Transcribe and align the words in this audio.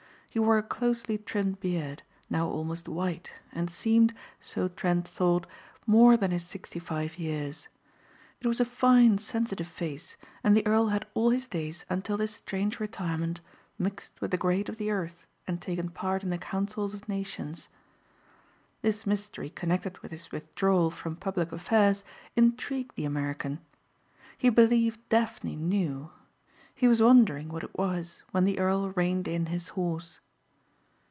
He 0.33 0.39
wore 0.39 0.57
a 0.57 0.63
closely 0.63 1.17
trimmed 1.17 1.59
beard, 1.59 2.03
now 2.29 2.47
almost 2.47 2.87
white, 2.87 3.33
and 3.51 3.69
seemed, 3.69 4.13
so 4.39 4.69
Trent 4.69 5.05
thought, 5.05 5.45
more 5.85 6.15
than 6.15 6.31
his 6.31 6.45
sixty 6.47 6.79
five 6.79 7.19
years. 7.19 7.67
It 8.39 8.47
was 8.47 8.61
a 8.61 8.63
fine, 8.63 9.17
sensitive 9.17 9.67
face, 9.67 10.15
and 10.41 10.55
the 10.55 10.65
earl 10.65 10.87
had 10.87 11.05
all 11.15 11.31
his 11.31 11.49
days 11.49 11.83
until 11.89 12.15
this 12.15 12.33
strange 12.33 12.79
retirement 12.79 13.41
mixed 13.77 14.21
with 14.21 14.31
the 14.31 14.37
great 14.37 14.69
of 14.69 14.77
the 14.77 14.89
earth 14.89 15.25
and 15.47 15.61
taken 15.61 15.89
part 15.89 16.23
in 16.23 16.29
the 16.29 16.37
councils 16.37 16.93
of 16.93 17.09
nations. 17.09 17.67
This 18.81 19.05
mystery 19.05 19.49
connected 19.49 19.97
with 19.97 20.11
his 20.11 20.31
withdrawal 20.31 20.91
from 20.91 21.17
public 21.17 21.51
affairs 21.51 22.05
intrigued 22.37 22.95
the 22.95 23.03
American. 23.03 23.59
He 24.37 24.47
believed 24.49 25.01
Daphne 25.09 25.57
knew. 25.57 26.09
He 26.73 26.87
was 26.87 26.99
wondering 27.03 27.49
what 27.49 27.63
it 27.63 27.77
was 27.77 28.23
when 28.31 28.43
the 28.45 28.57
earl 28.57 28.89
reined 28.91 29.27
in 29.27 29.47
his 29.47 29.67
horse. 29.69 30.19